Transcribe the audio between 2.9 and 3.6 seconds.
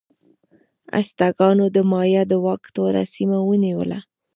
سیمه